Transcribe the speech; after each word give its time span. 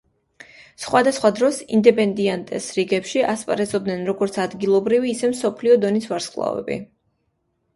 სხვადასხვა 0.83 1.29
დროს 1.39 1.59
„ინდეპენდიენტეს“ 1.79 2.69
რიგებში 2.77 3.23
ასპარეზობდნენ 3.35 4.01
როგორც 4.11 4.41
ადგილობრივი, 4.47 5.13
ისე 5.17 5.31
მსოფლიო 5.35 5.77
დონის 5.85 6.09
ვარსკვლავები. 6.15 6.81